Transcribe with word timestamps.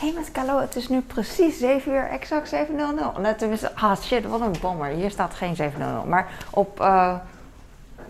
Hé, 0.00 0.06
hey, 0.06 0.14
met 0.14 0.32
Calo, 0.32 0.60
het 0.60 0.76
is 0.76 0.88
nu 0.88 1.00
precies 1.00 1.58
7 1.58 1.92
uur, 1.92 2.08
exact 2.08 2.48
700. 2.48 3.18
En 3.18 3.36
toen 3.36 3.50
is 3.50 3.74
ah 3.74 4.00
shit, 4.02 4.26
wat 4.26 4.40
een 4.40 4.54
bommer. 4.60 4.88
Hier 4.88 5.10
staat 5.10 5.34
geen 5.34 5.56
700. 5.56 6.04
Maar 6.04 6.28
op 6.50 6.80
uh, 6.80 7.14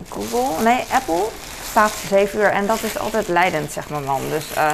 Google, 0.09 0.63
nee, 0.63 0.85
Apple 0.91 1.27
staat 1.63 1.91
7 1.91 2.39
uur. 2.39 2.51
En 2.51 2.67
dat 2.67 2.83
is 2.83 2.99
altijd 2.99 3.27
leidend, 3.27 3.71
zegt 3.71 3.89
mijn 3.89 4.03
man. 4.03 4.21
Dus 4.29 4.57
uh, 4.57 4.71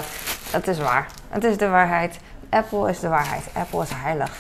het 0.52 0.68
is 0.68 0.80
waar. 0.80 1.08
Het 1.30 1.44
is 1.44 1.58
de 1.58 1.68
waarheid. 1.68 2.20
Apple 2.50 2.90
is 2.90 3.00
de 3.00 3.08
waarheid. 3.08 3.44
Apple 3.54 3.82
is 3.82 3.90
heilig. 3.94 4.32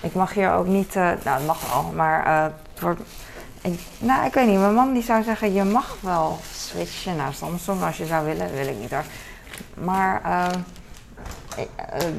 Ik 0.00 0.14
mag 0.14 0.34
hier 0.34 0.52
ook 0.52 0.66
niet, 0.66 0.94
uh, 0.94 1.02
nou, 1.02 1.38
het 1.38 1.46
mag 1.46 1.72
wel, 1.72 1.92
maar 1.94 2.44
het 2.44 2.80
wordt. 2.80 3.00
Nou, 3.98 4.26
ik 4.26 4.34
weet 4.34 4.46
niet. 4.46 4.58
Mijn 4.58 4.74
man 4.74 4.92
die 4.92 5.02
zou 5.02 5.22
zeggen: 5.22 5.52
je 5.52 5.64
mag 5.64 5.96
wel 6.00 6.38
switchen 6.54 7.16
naar 7.16 7.32
Samsung 7.32 7.82
als 7.82 7.96
je 7.96 8.06
zou 8.06 8.24
willen. 8.24 8.52
wil 8.52 8.66
ik 8.66 8.78
niet 8.78 8.90
hoor. 8.90 9.04
Maar 9.74 10.22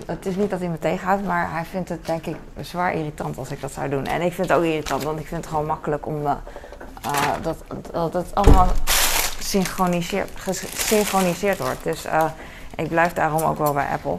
het 0.05 0.25
is 0.25 0.35
niet 0.35 0.49
dat 0.49 0.59
hij 0.59 0.69
me 0.69 0.79
tegenhoudt, 0.79 1.25
maar 1.25 1.51
hij 1.51 1.65
vindt 1.65 1.89
het 1.89 2.05
denk 2.05 2.25
ik 2.25 2.35
zwaar 2.61 2.93
irritant 2.93 3.37
als 3.37 3.51
ik 3.51 3.61
dat 3.61 3.71
zou 3.71 3.89
doen. 3.89 4.05
En 4.05 4.21
ik 4.21 4.33
vind 4.33 4.49
het 4.49 4.57
ook 4.57 4.63
irritant, 4.63 5.03
want 5.03 5.19
ik 5.19 5.27
vind 5.27 5.41
het 5.41 5.49
gewoon 5.49 5.65
makkelijk 5.65 6.05
om 6.05 6.25
uh, 6.25 6.33
dat, 7.41 7.57
dat 7.91 8.13
het 8.13 8.35
allemaal 8.35 8.67
gesynchroniseerd 9.37 11.59
wordt. 11.59 11.83
Dus 11.83 12.05
ik 12.75 12.87
blijf 12.87 13.13
daarom 13.13 13.41
ook 13.41 13.57
wel 13.57 13.73
bij 13.73 13.87
Apple. 13.87 14.17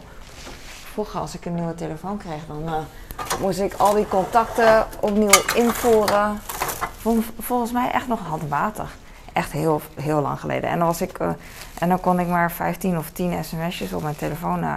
Vroeger 0.93 1.21
als 1.21 1.35
ik 1.35 1.45
een 1.45 1.55
nieuwe 1.55 1.75
telefoon 1.75 2.17
kreeg, 2.17 2.47
dan 2.47 2.87
moest 3.41 3.61
ik 3.61 3.75
al 3.75 3.95
die 3.95 4.09
contacten 4.09 4.87
opnieuw 5.01 5.43
invoeren. 5.55 6.41
volgens 7.39 7.73
mij 7.73 7.91
echt 7.91 8.09
nog 8.09 8.21
handmatig. 8.21 9.01
Echt 9.33 9.53
heel, 9.53 9.81
heel 10.01 10.21
lang 10.21 10.41
geleden. 10.41 10.71
En 10.71 10.79
dan, 10.79 10.87
was 10.87 11.01
ik, 11.01 11.19
en 11.79 11.89
dan 11.89 12.01
kon 12.01 12.21
ik 12.21 12.27
maar 12.27 12.53
15 12.53 12.99
of 12.99 13.11
10 13.11 13.45
sms'jes 13.45 13.93
op 13.93 14.03
mijn 14.03 14.17
telefoon 14.17 14.63
uh, 14.63 14.77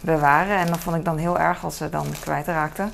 bewaren. 0.00 0.56
En 0.56 0.66
dat 0.66 0.78
vond 0.78 0.96
ik 0.96 1.04
dan 1.04 1.16
heel 1.16 1.38
erg 1.38 1.64
als 1.64 1.76
ze 1.76 1.88
dan 1.88 2.06
kwijtraakten. 2.20 2.92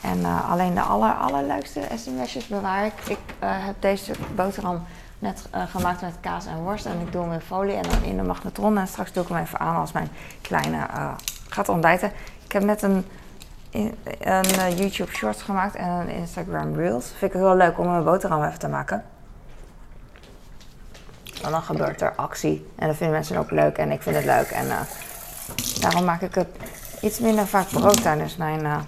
En 0.00 0.18
uh, 0.18 0.50
alleen 0.50 0.74
de 0.74 0.80
aller, 0.80 1.12
allerleukste 1.12 1.80
sms'jes 1.96 2.46
bewaar 2.46 2.86
ik. 2.86 2.92
Ik 3.08 3.18
heb 3.38 3.74
deze 3.78 4.12
boterham 4.34 4.84
net 5.18 5.48
gemaakt 5.68 6.00
met 6.00 6.14
kaas 6.20 6.46
en 6.46 6.62
worst. 6.62 6.86
En 6.86 7.00
ik 7.00 7.12
doe 7.12 7.22
hem 7.22 7.32
in 7.32 7.40
folie 7.40 7.74
en 7.74 7.82
dan 7.82 8.02
in 8.02 8.16
de 8.16 8.22
magnetron. 8.22 8.78
En 8.78 8.88
straks 8.88 9.12
doe 9.12 9.22
ik 9.22 9.28
hem 9.28 9.38
even 9.38 9.58
aan 9.58 9.76
als 9.76 9.92
mijn 9.92 10.08
kleine 10.40 10.86
gaat 11.48 11.68
ontbijten. 11.68 12.12
Ik 12.44 12.52
heb 12.52 12.62
net 12.62 12.82
een, 12.82 13.04
een 14.20 14.76
YouTube 14.76 15.12
Shorts 15.12 15.42
gemaakt 15.42 15.74
en 15.74 15.88
een 15.88 16.08
Instagram 16.08 16.74
Reels. 16.74 17.06
Vind 17.18 17.34
ik 17.34 17.40
heel 17.40 17.56
leuk 17.56 17.78
om 17.78 17.86
een 17.86 18.04
boterham 18.04 18.44
even 18.44 18.58
te 18.58 18.68
maken. 18.68 19.04
En 21.42 21.50
dan 21.50 21.62
gebeurt 21.62 22.00
er 22.00 22.12
actie. 22.14 22.66
En 22.76 22.86
dat 22.86 22.96
vinden 22.96 23.16
mensen 23.16 23.36
ook 23.36 23.50
leuk 23.50 23.78
en 23.78 23.90
ik 23.90 24.02
vind 24.02 24.16
het 24.16 24.24
leuk. 24.24 24.50
En 24.50 24.66
uh, 24.66 24.80
daarom 25.80 26.04
maak 26.04 26.20
ik 26.20 26.34
het 26.34 26.48
iets 27.00 27.18
minder 27.18 27.46
vaak 27.46 27.68
brood 27.68 28.02
tijdens 28.02 28.36
mijn 28.36 28.64
uh, 28.64 28.78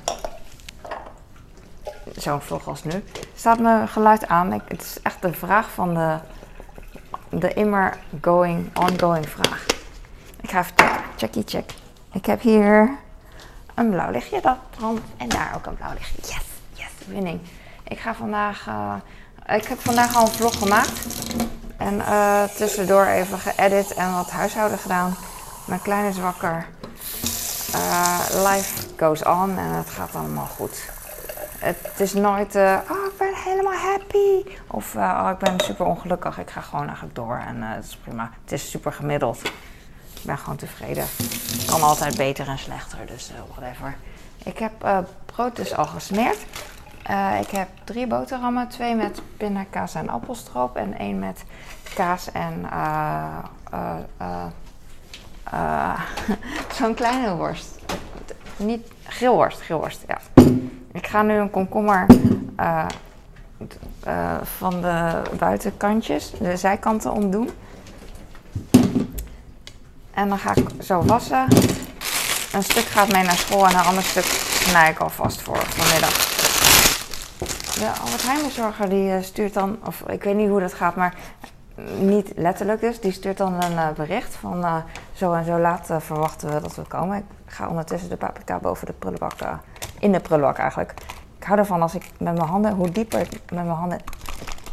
zo'n 2.16 2.40
vlog 2.40 2.68
als 2.68 2.84
nu. 2.84 3.04
Staat 3.34 3.58
mijn 3.58 3.88
geluid 3.88 4.28
aan. 4.28 4.52
Het 4.52 4.82
is 4.82 4.98
echt 5.02 5.22
de 5.22 5.32
vraag 5.32 5.70
van 5.70 5.94
de, 5.94 6.16
de 7.30 7.52
immer 7.52 7.96
going, 8.20 8.76
ongoing 8.76 9.28
vraag. 9.28 9.66
Ik 10.40 10.50
ga 10.50 10.58
even 10.58 10.74
checken. 10.76 11.04
Checkie 11.16 11.42
check. 11.46 11.74
Ik 12.12 12.26
heb 12.26 12.40
hier 12.40 12.98
een 13.78 13.90
blauw 13.90 14.10
lichtje 14.10 14.40
dat 14.40 14.56
brandt 14.70 15.00
en 15.16 15.28
daar 15.28 15.52
ook 15.56 15.66
een 15.66 15.76
blauw 15.76 15.92
lichtje. 15.92 16.22
Yes, 16.22 16.44
yes, 16.72 16.90
winning. 17.06 17.40
Ik 17.84 17.98
ga 17.98 18.14
vandaag, 18.14 18.66
uh, 18.66 18.94
ik 19.56 19.64
heb 19.64 19.80
vandaag 19.80 20.16
al 20.16 20.22
een 20.22 20.32
vlog 20.32 20.58
gemaakt. 20.58 21.06
En 21.76 21.94
uh, 21.94 22.42
tussendoor 22.42 23.06
even 23.06 23.38
geëdit 23.38 23.94
en 23.94 24.12
wat 24.12 24.30
huishouden 24.30 24.78
gedaan. 24.78 25.16
Mijn 25.66 25.82
kleine 25.82 26.08
is 26.08 26.18
wakker. 26.18 26.66
Uh, 27.74 28.18
life 28.30 28.86
goes 28.96 29.24
on 29.24 29.58
en 29.58 29.74
het 29.74 29.90
gaat 29.90 30.14
allemaal 30.14 30.46
goed. 30.46 30.90
Het 31.58 31.92
is 31.96 32.14
nooit, 32.14 32.54
oh 32.54 33.06
ik 33.10 33.18
ben 33.18 33.34
helemaal 33.34 33.72
happy. 33.72 34.44
Of 34.66 34.94
oh 34.94 35.28
ik 35.32 35.38
ben 35.38 35.60
super 35.60 35.86
ongelukkig. 35.86 36.38
Ik 36.38 36.50
ga 36.50 36.60
gewoon 36.60 36.84
eigenlijk 36.86 37.14
door 37.14 37.42
en 37.46 37.62
het 37.62 37.84
is 37.84 37.96
prima. 37.96 38.30
Het 38.42 38.52
is 38.52 38.70
super 38.70 38.92
gemiddeld. 38.92 39.42
Ik 40.18 40.24
ben 40.24 40.38
gewoon 40.38 40.56
tevreden. 40.56 41.04
Kan 41.66 41.82
altijd 41.82 42.16
beter 42.16 42.48
en 42.48 42.58
slechter, 42.58 42.98
dus 43.06 43.30
whatever. 43.54 43.96
Ik 44.44 44.58
heb 44.58 45.06
brood 45.26 45.56
dus 45.56 45.74
al 45.74 45.86
gesmeerd. 45.86 46.38
Uh, 47.10 47.40
ik 47.40 47.50
heb 47.50 47.68
drie 47.84 48.06
boterhammen, 48.06 48.68
twee 48.68 48.94
met 48.94 49.20
pindakaas 49.36 49.94
en 49.94 50.08
appelstroop 50.08 50.76
en 50.76 50.98
één 50.98 51.18
met 51.18 51.44
kaas 51.94 52.32
en 52.32 52.66
zo'n 56.78 56.94
kleine 56.94 57.36
worst. 57.36 57.78
Niet 58.56 58.86
grillworst, 59.04 59.60
grillworst, 59.60 60.04
ja. 60.06 60.18
Ik 60.92 61.06
ga 61.06 61.22
nu 61.22 61.34
een 61.34 61.50
komkommer 61.50 62.06
van 64.42 64.80
de 64.80 65.22
buitenkantjes, 65.38 66.30
de 66.30 66.56
zijkanten 66.56 67.12
omdoen. 67.12 67.50
En 70.18 70.28
dan 70.28 70.38
ga 70.38 70.54
ik 70.54 70.68
zo 70.82 71.02
wassen. 71.02 71.46
Een 72.52 72.62
stuk 72.62 72.84
gaat 72.84 73.12
mee 73.12 73.22
naar 73.22 73.36
school 73.36 73.66
en 73.66 73.74
een 73.74 73.84
ander 73.84 74.02
stuk 74.02 74.24
snij 74.24 74.90
ik 74.90 74.98
alvast 74.98 75.42
voor 75.42 75.56
vanmiddag. 75.56 76.12
De 77.74 78.00
Albert 78.00 78.22
Heijn 78.22 78.42
bezorger 78.42 78.88
die 78.88 79.22
stuurt 79.22 79.54
dan, 79.54 79.78
of 79.84 80.00
ik 80.00 80.22
weet 80.22 80.34
niet 80.34 80.48
hoe 80.48 80.60
dat 80.60 80.74
gaat, 80.74 80.96
maar 80.96 81.14
niet 81.98 82.32
letterlijk 82.36 82.80
dus. 82.80 83.00
Die 83.00 83.12
stuurt 83.12 83.36
dan 83.36 83.62
een 83.62 83.72
uh, 83.72 83.90
bericht 83.90 84.34
van 84.34 84.58
uh, 84.64 84.76
zo 85.12 85.32
en 85.32 85.44
zo 85.44 85.58
laat 85.58 85.90
verwachten 85.98 86.54
we 86.54 86.60
dat 86.60 86.74
we 86.74 86.82
komen. 86.82 87.18
Ik 87.18 87.52
ga 87.52 87.68
ondertussen 87.68 88.08
de 88.08 88.16
paprika 88.16 88.58
boven 88.58 88.86
de 88.86 88.92
prullenbak, 88.92 89.32
in 89.98 90.12
de 90.12 90.20
prullenbak 90.20 90.58
eigenlijk. 90.58 90.94
Ik 91.38 91.44
hou 91.44 91.58
ervan 91.58 91.82
als 91.82 91.94
ik 91.94 92.10
met 92.18 92.34
mijn 92.34 92.48
handen, 92.48 92.72
hoe 92.72 92.90
dieper 92.90 93.20
ik 93.20 93.30
met 93.30 93.64
mijn 93.64 93.68
handen 93.68 93.98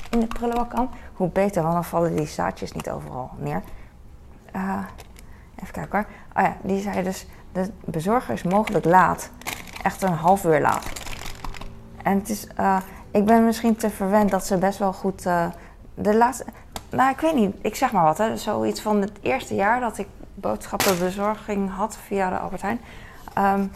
in 0.10 0.20
de 0.20 0.28
prullenbak 0.28 0.70
kan, 0.70 0.90
hoe 1.14 1.30
beter. 1.30 1.62
Want 1.62 1.74
dan 1.74 1.86
vallen 1.86 2.16
die 2.16 2.28
zaadjes 2.28 2.72
niet 2.72 2.90
overal 2.90 3.32
neer. 3.38 3.62
Even 5.66 5.82
kijken 5.82 6.00
hoor. 6.00 6.08
Oh 6.36 6.50
ja, 6.50 6.58
die 6.62 6.82
zei 6.82 7.04
dus, 7.04 7.28
de 7.52 7.72
bezorger 7.86 8.34
is 8.34 8.44
mogelijk 8.44 8.86
laat. 8.86 9.30
Echt 9.84 10.02
een 10.02 10.14
half 10.14 10.46
uur 10.46 10.62
laat. 10.62 10.86
En 12.04 12.18
het 12.18 12.30
is, 12.30 12.48
ik 13.12 13.26
ben 13.26 13.46
misschien 13.46 13.76
te 13.76 13.90
verwend 13.90 14.32
dat 14.32 14.46
ze 14.46 14.58
best 14.58 14.80
wel 14.80 14.94
goed. 14.94 15.24
de 15.94 16.16
laatste, 16.16 16.46
nou, 16.90 17.12
ik 17.12 17.20
weet 17.20 17.36
niet. 17.36 17.56
Ik 17.62 17.76
zeg 17.76 17.92
maar 17.92 18.04
wat. 18.04 18.18
Hè. 18.18 18.38
Zoiets 18.38 18.82
van 18.82 19.02
het 19.02 19.12
eerste 19.22 19.56
jaar 19.56 19.80
dat 19.80 19.98
ik 19.98 20.08
boodschappenbezorging 20.34 21.76
had 21.76 21.98
via 21.98 22.30
de 22.30 22.38
Albert 22.38 22.62
Heijn. 22.62 22.80
Um, 23.38 23.72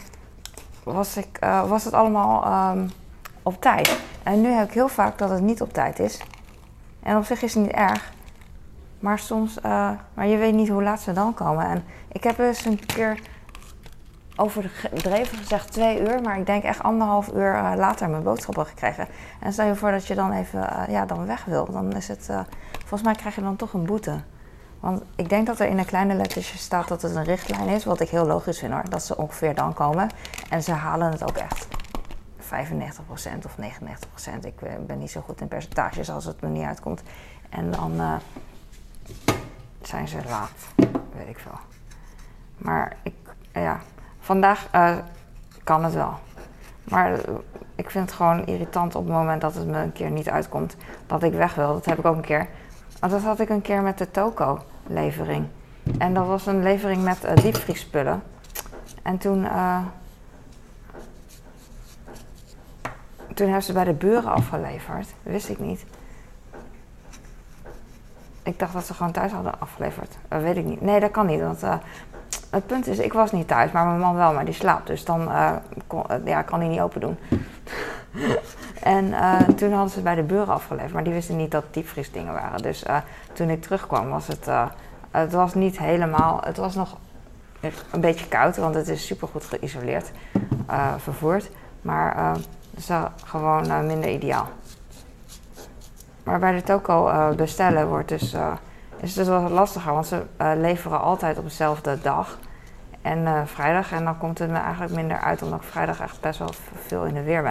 was, 0.83 1.17
ik, 1.17 1.37
uh, 1.43 1.69
was 1.69 1.83
het 1.83 1.93
allemaal 1.93 2.71
um, 2.71 2.91
op 3.43 3.61
tijd. 3.61 3.99
En 4.23 4.41
nu 4.41 4.49
heb 4.49 4.67
ik 4.67 4.73
heel 4.73 4.87
vaak 4.87 5.17
dat 5.17 5.29
het 5.29 5.41
niet 5.41 5.61
op 5.61 5.73
tijd 5.73 5.99
is. 5.99 6.21
En 7.03 7.17
op 7.17 7.25
zich 7.25 7.41
is 7.41 7.53
het 7.53 7.63
niet 7.63 7.71
erg. 7.71 8.11
Maar 8.99 9.19
soms, 9.19 9.57
uh, 9.57 9.91
maar 10.13 10.27
je 10.27 10.37
weet 10.37 10.53
niet 10.53 10.69
hoe 10.69 10.83
laat 10.83 11.01
ze 11.01 11.13
dan 11.13 11.33
komen. 11.33 11.65
En 11.65 11.83
ik 12.11 12.23
heb 12.23 12.39
eens 12.39 12.65
een 12.65 12.85
keer 12.85 13.19
overdreven 14.35 15.37
gezegd 15.37 15.71
twee 15.71 16.01
uur, 16.01 16.21
maar 16.21 16.39
ik 16.39 16.45
denk 16.45 16.63
echt 16.63 16.83
anderhalf 16.83 17.33
uur 17.33 17.53
uh, 17.53 17.71
later 17.75 18.09
mijn 18.09 18.23
boodschappen 18.23 18.65
gekregen. 18.65 19.07
En 19.39 19.53
stel 19.53 19.65
je 19.65 19.75
voor 19.75 19.91
dat 19.91 20.07
je 20.07 20.15
dan 20.15 20.31
even 20.31 20.59
uh, 20.59 20.83
ja, 20.87 21.05
dan 21.05 21.25
weg 21.25 21.45
wil, 21.45 21.71
dan 21.71 21.93
is 21.93 22.07
het, 22.07 22.29
volgens 22.79 23.01
mij 23.01 23.13
krijg 23.13 23.35
je 23.35 23.41
dan 23.41 23.55
toch 23.55 23.73
een 23.73 23.85
boete. 23.85 24.19
Want 24.79 25.01
ik 25.15 25.29
denk 25.29 25.47
dat 25.47 25.59
er 25.59 25.67
in 25.67 25.77
een 25.77 25.85
kleine 25.85 26.13
lettertje 26.13 26.57
staat 26.57 26.87
dat 26.87 27.01
het 27.01 27.15
een 27.15 27.23
richtlijn 27.23 27.67
is, 27.67 27.85
wat 27.85 27.99
ik 27.99 28.09
heel 28.09 28.25
logisch 28.25 28.59
vind 28.59 28.73
hoor, 28.73 28.89
dat 28.89 29.03
ze 29.03 29.17
ongeveer 29.17 29.55
dan 29.55 29.73
komen. 29.73 30.09
En 30.49 30.63
ze 30.63 30.71
halen 30.71 31.11
het 31.11 31.23
ook 31.23 31.37
echt 31.37 31.67
95% 32.39 33.45
of 33.45 33.55
99%. 33.57 33.63
Ik 34.41 34.85
ben 34.87 34.99
niet 34.99 35.11
zo 35.11 35.21
goed 35.21 35.41
in 35.41 35.47
percentages 35.47 36.09
als 36.09 36.25
het 36.25 36.41
me 36.41 36.47
niet 36.47 36.65
uitkomt. 36.65 37.01
En 37.49 37.71
dan 37.71 38.01
zijn 39.81 40.07
ze 40.07 40.17
laat, 40.29 40.51
weet 41.15 41.27
ik 41.27 41.39
veel. 41.39 41.59
Maar 42.57 42.97
ik, 43.03 43.13
ja, 43.53 43.79
Vandaag 44.29 44.67
uh, 44.75 44.95
kan 45.63 45.83
het 45.83 45.93
wel. 45.93 46.13
Maar 46.83 47.11
uh, 47.11 47.17
ik 47.75 47.89
vind 47.89 48.05
het 48.05 48.15
gewoon 48.15 48.45
irritant 48.45 48.95
op 48.95 49.03
het 49.03 49.13
moment 49.13 49.41
dat 49.41 49.55
het 49.55 49.67
me 49.67 49.77
een 49.77 49.91
keer 49.91 50.09
niet 50.09 50.29
uitkomt. 50.29 50.75
Dat 51.07 51.23
ik 51.23 51.33
weg 51.33 51.55
wil. 51.55 51.73
Dat 51.73 51.85
heb 51.85 51.99
ik 51.99 52.05
ook 52.05 52.15
een 52.15 52.21
keer. 52.21 52.47
Dat 52.99 53.21
had 53.21 53.39
ik 53.39 53.49
een 53.49 53.61
keer 53.61 53.81
met 53.81 53.97
de 53.97 54.11
Toko-levering. 54.11 55.45
En 55.97 56.13
dat 56.13 56.27
was 56.27 56.45
een 56.45 56.63
levering 56.63 57.03
met 57.03 57.25
uh, 57.25 57.35
diepvriespullen. 57.35 58.23
En 59.01 59.17
toen. 59.17 59.47
toen 63.33 63.47
hebben 63.47 63.63
ze 63.63 63.73
bij 63.73 63.83
de 63.83 63.93
buren 63.93 64.31
afgeleverd. 64.31 65.13
Wist 65.23 65.49
ik 65.49 65.59
niet. 65.59 65.85
Ik 68.43 68.59
dacht 68.59 68.73
dat 68.73 68.85
ze 68.85 68.93
gewoon 68.93 69.11
thuis 69.11 69.31
hadden 69.31 69.59
afgeleverd. 69.59 70.17
Dat 70.27 70.41
weet 70.41 70.57
ik 70.57 70.65
niet. 70.65 70.81
Nee, 70.81 70.99
dat 70.99 71.11
kan 71.11 71.25
niet. 71.25 71.41
Want 71.41 71.61
het 72.49 72.67
punt 72.67 72.87
is, 72.87 72.99
ik 72.99 73.13
was 73.13 73.31
niet 73.31 73.47
thuis, 73.47 73.71
maar 73.71 73.85
mijn 73.85 73.99
man 73.99 74.15
wel, 74.15 74.33
maar 74.33 74.45
die 74.45 74.53
slaapt. 74.53 74.87
Dus 74.87 75.05
dan 75.05 75.29
kon, 75.87 76.03
uh, 76.11 76.17
ja, 76.25 76.41
kan 76.41 76.59
hij 76.59 76.69
niet 76.69 76.79
open 76.79 77.01
doen. 77.01 77.17
en 78.83 79.13
toen 79.55 79.71
hadden 79.71 79.89
ze 79.89 79.95
het 79.95 80.03
bij 80.03 80.15
de 80.15 80.23
buren 80.23 80.53
afgeleverd, 80.53 80.93
maar 80.93 81.03
die 81.03 81.13
wisten 81.13 81.35
niet 81.35 81.51
dat 81.51 81.63
het 81.63 81.73
diepvriesdingen 81.73 82.33
waren. 82.33 82.61
Dus 82.61 82.85
toen 83.33 83.49
ik 83.49 83.61
terugkwam 83.61 84.09
was 84.09 84.27
het, 84.27 84.47
het 85.11 85.33
was 85.33 85.53
niet 85.53 85.79
helemaal, 85.79 86.41
het 86.43 86.57
was 86.57 86.75
nog 86.75 86.97
een 87.91 88.01
beetje 88.01 88.27
koud, 88.27 88.57
want 88.57 88.75
het 88.75 88.87
is 88.87 89.05
super 89.05 89.27
goed 89.27 89.43
geïsoleerd 89.43 90.11
vervoerd. 90.97 91.49
Maar 91.81 92.37
is 92.75 92.89
gewoon 93.25 93.85
minder 93.85 94.09
ideaal. 94.09 94.47
Maar 96.29 96.39
bij 96.39 96.55
de 96.55 96.63
toko 96.63 97.11
bestellen 97.35 97.87
wordt 97.87 98.07
dus, 98.07 98.33
is 98.99 99.15
het 99.15 99.15
dus 99.15 99.27
wel 99.27 99.49
lastiger, 99.49 99.93
want 99.93 100.07
ze 100.07 100.23
leveren 100.37 101.01
altijd 101.01 101.37
op 101.37 101.43
dezelfde 101.43 102.01
dag. 102.01 102.37
En 103.01 103.47
vrijdag, 103.47 103.91
en 103.91 104.03
dan 104.03 104.17
komt 104.17 104.39
het 104.39 104.49
me 104.49 104.57
eigenlijk 104.57 104.93
minder 104.95 105.19
uit, 105.19 105.41
omdat 105.41 105.61
ik 105.61 105.67
vrijdag 105.67 105.99
echt 105.99 106.21
best 106.21 106.39
wel 106.39 106.51
veel 106.85 107.03
in 107.03 107.13
de 107.13 107.23
weer 107.23 107.41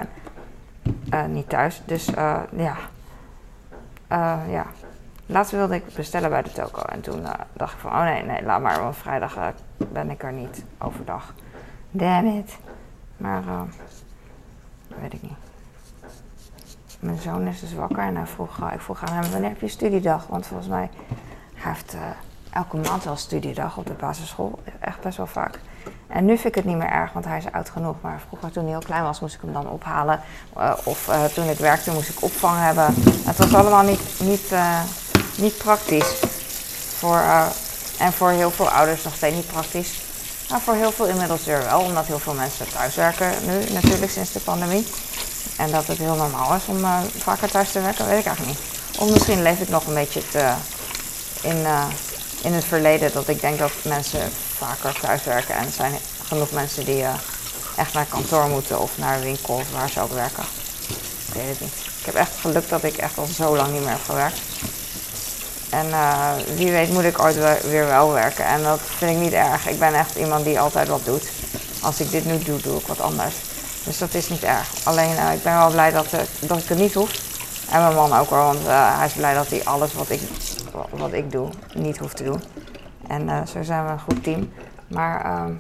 ben. 1.11 1.33
niet 1.33 1.49
thuis. 1.49 1.83
Dus 1.85 2.07
ja. 2.51 2.77
ja, 4.49 4.67
Laatst 5.31 5.53
wilde 5.53 5.75
ik 5.75 5.95
bestellen 5.95 6.31
bij 6.31 6.43
de 6.43 6.53
toko. 6.53 6.83
En 6.83 7.01
toen 7.01 7.21
uh, 7.21 7.31
dacht 7.53 7.73
ik 7.73 7.79
van, 7.79 7.91
oh 7.91 8.03
nee, 8.03 8.23
nee, 8.23 8.43
laat 8.43 8.61
maar. 8.61 8.81
Want 8.81 8.97
vrijdag 8.97 9.37
uh, 9.37 9.47
ben 9.93 10.11
ik 10.11 10.23
er 10.23 10.33
niet 10.33 10.65
overdag. 10.79 11.35
Damn 11.91 12.27
it. 12.27 12.59
Maar, 13.17 13.43
uh, 13.45 13.61
weet 15.01 15.13
ik 15.13 15.23
niet. 15.23 15.48
Mijn 16.99 17.19
zoon 17.19 17.47
is 17.47 17.61
dus 17.61 17.75
wakker 17.75 17.99
en 17.99 18.17
hij 18.17 18.27
vroeg, 18.27 18.59
ik 18.73 18.81
vroeg 18.81 19.03
aan 19.05 19.15
hem, 19.15 19.31
wanneer 19.31 19.49
heb 19.49 19.61
je 19.61 19.69
studiedag? 19.69 20.27
Want 20.27 20.47
volgens 20.47 20.69
mij 20.69 20.91
heeft 21.55 21.97
elke 22.51 22.77
maand 22.77 23.05
wel 23.05 23.17
studiedag 23.17 23.77
op 23.77 23.87
de 23.87 23.93
basisschool. 23.93 24.59
Echt 24.81 25.01
best 25.01 25.17
wel 25.17 25.27
vaak. 25.27 25.61
En 26.07 26.25
nu 26.25 26.37
vind 26.37 26.49
ik 26.49 26.55
het 26.55 26.65
niet 26.65 26.77
meer 26.77 26.91
erg, 26.91 27.13
want 27.13 27.25
hij 27.25 27.39
is 27.39 27.53
oud 27.53 27.71
genoeg. 27.71 27.97
Maar 28.01 28.21
vroeger, 28.29 28.51
toen 28.51 28.63
hij 28.63 28.73
heel 28.73 28.83
klein 28.83 29.03
was, 29.03 29.21
moest 29.21 29.35
ik 29.35 29.41
hem 29.41 29.53
dan 29.53 29.69
ophalen. 29.69 30.21
of 30.85 31.31
toen 31.35 31.49
ik 31.49 31.59
werkte, 31.59 31.93
moest 31.93 32.09
ik 32.09 32.23
opvang 32.23 32.59
hebben. 32.59 32.95
Het 33.25 33.37
was 33.37 33.55
allemaal 33.55 33.85
niet, 33.85 34.21
niet 34.21 34.53
niet 35.39 35.59
praktisch. 35.59 36.15
Voor, 36.99 37.17
uh, 37.17 37.47
en 37.99 38.13
voor 38.13 38.31
heel 38.31 38.51
veel 38.51 38.69
ouders 38.69 39.05
nog 39.05 39.15
steeds 39.15 39.37
niet 39.37 39.47
praktisch. 39.47 40.01
Maar 40.51 40.61
voor 40.61 40.75
heel 40.75 40.93
veel 40.93 41.07
inmiddels 41.07 41.45
weer 41.45 41.63
wel, 41.65 41.81
omdat 41.81 42.07
heel 42.07 42.19
veel 42.19 42.35
mensen 42.35 42.69
thuiswerken 42.69 43.33
nu 43.47 43.73
natuurlijk 43.73 44.11
sinds 44.11 44.33
de 44.33 44.41
pandemie. 44.41 44.87
En 45.59 45.71
dat 45.71 45.87
het 45.87 45.99
heel 45.99 46.15
normaal 46.15 46.55
is 46.55 46.67
om 46.67 46.85
uh, 46.85 46.99
vaker 47.19 47.51
thuis 47.51 47.73
te 47.73 47.81
werken, 47.81 48.07
weet 48.07 48.19
ik 48.19 48.27
eigenlijk 48.27 48.59
niet. 48.59 48.69
Of 48.99 49.11
misschien 49.11 49.43
leef 49.43 49.61
ik 49.61 49.69
nog 49.69 49.87
een 49.87 49.95
beetje 49.95 50.23
in, 51.41 51.57
uh, 51.57 51.85
in 52.43 52.53
het 52.53 52.65
verleden 52.65 53.13
dat 53.13 53.29
ik 53.29 53.41
denk 53.41 53.59
dat 53.59 53.71
mensen 53.83 54.31
vaker 54.57 55.01
thuiswerken. 55.01 55.55
En 55.55 55.65
er 55.65 55.73
zijn 55.73 55.95
genoeg 56.25 56.51
mensen 56.51 56.85
die 56.85 57.05
echt 57.77 57.93
naar 57.93 58.07
kantoor 58.07 58.49
moeten 58.49 58.81
of 58.81 58.91
naar 58.99 59.21
winkels 59.21 59.63
waar 59.73 59.91
ze 59.91 60.01
ook 60.01 60.13
werken. 60.13 60.45
Ik 61.29 61.35
weet 61.35 61.49
het 61.49 61.61
niet. 61.61 61.75
Ik 61.99 62.07
heb 62.07 62.15
echt 62.15 62.33
geluk 62.41 62.69
dat 62.69 62.83
ik 62.83 62.97
echt 62.97 63.19
al 63.19 63.27
zo 63.27 63.57
lang 63.57 63.73
niet 63.73 63.81
meer 63.81 63.91
heb 63.91 64.05
gewerkt. 64.05 64.39
En 65.71 65.87
wie 66.55 66.71
weet 66.71 66.93
moet 66.93 67.05
ik 67.05 67.21
ooit 67.21 67.63
weer 67.63 67.87
wel 67.87 68.13
werken. 68.13 68.45
En 68.45 68.63
dat 68.63 68.81
vind 68.99 69.11
ik 69.11 69.19
niet 69.19 69.33
erg. 69.33 69.67
Ik 69.67 69.79
ben 69.79 69.95
echt 69.95 70.17
iemand 70.17 70.45
die 70.45 70.61
altijd 70.61 70.89
wat 70.89 71.05
doet. 71.05 71.29
Als 71.81 72.01
ik 72.01 72.11
dit 72.11 72.25
nu 72.25 72.39
doe, 72.39 72.61
doe 72.61 72.79
ik 72.79 72.87
wat 72.87 73.01
anders. 73.01 73.35
Dus 73.89 73.99
dat 73.99 74.15
is 74.15 74.29
niet 74.29 74.43
erg. 74.43 74.85
Alleen 74.85 75.11
uh, 75.11 75.33
ik 75.33 75.43
ben 75.43 75.57
wel 75.57 75.71
blij 75.71 75.91
dat, 75.91 76.13
uh, 76.13 76.21
dat 76.41 76.59
ik 76.59 76.69
het 76.69 76.79
niet 76.79 76.95
hoef. 76.95 77.11
En 77.71 77.81
mijn 77.81 77.95
man 77.95 78.13
ook 78.13 78.31
wel, 78.31 78.45
want 78.45 78.67
hij 78.67 79.07
is 79.07 79.13
blij 79.13 79.35
dat 79.35 79.49
hij 79.49 79.65
alles 79.65 79.95
wat 79.95 80.11
ik, 80.11 80.21
wat 80.91 81.13
ik 81.13 81.31
doe 81.31 81.49
niet 81.75 81.99
hoeft 81.99 82.17
te 82.17 82.25
doen. 82.25 82.43
En 83.07 83.49
zo 83.49 83.63
zijn 83.63 83.85
we 83.85 83.91
een 83.91 84.01
goed 84.01 84.23
team. 84.23 84.53
Maar 84.87 85.25
ehm, 85.25 85.53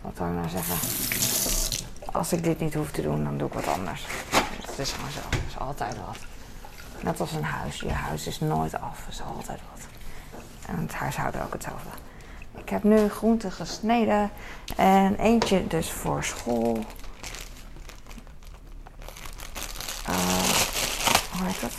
wat 0.00 0.12
wil 0.18 0.26
ik 0.26 0.32
nou 0.32 0.48
zeggen? 0.48 0.76
Als 2.12 2.32
ik 2.32 2.44
dit 2.44 2.60
niet 2.60 2.74
hoef 2.74 2.90
te 2.90 3.02
doen, 3.02 3.24
dan 3.24 3.38
doe 3.38 3.48
ik 3.48 3.54
wat 3.54 3.68
anders. 3.68 4.06
Het 4.66 4.78
is 4.78 4.92
gewoon 4.92 5.10
zo. 5.10 5.20
Het 5.30 5.38
is 5.48 5.58
altijd 5.58 5.96
wat. 6.06 6.16
Net 7.00 7.20
als 7.20 7.32
een 7.32 7.44
huis. 7.44 7.80
Je 7.80 7.92
huis 7.92 8.26
is 8.26 8.40
nooit 8.40 8.74
af. 8.74 9.02
Er 9.06 9.12
is 9.12 9.22
altijd 9.36 9.60
wat. 9.72 9.86
En 10.66 10.82
het 10.82 10.94
huishouden 10.94 11.42
ook 11.42 11.52
hetzelfde. 11.52 11.88
Ik 12.56 12.68
heb 12.68 12.82
nu 12.82 13.08
groenten 13.08 13.52
gesneden. 13.52 14.30
En 14.76 15.16
eentje 15.16 15.66
dus 15.66 15.90
voor 15.90 16.24
school. 16.24 16.84
Heet 21.44 21.60
dat? 21.60 21.72